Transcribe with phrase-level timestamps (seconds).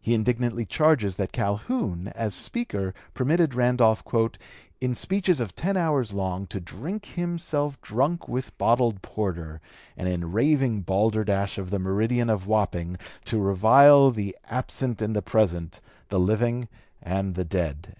[0.00, 4.02] He indignantly charges that Calhoun, as Speaker, permitted Randolph
[4.80, 9.60] "in speeches of ten hours long to drink himself drunk with bottled porter,
[9.96, 12.96] and in raving balderdash of the meridian of Wapping
[13.26, 16.66] to revile the absent and the present, the living
[17.00, 17.94] and the dead."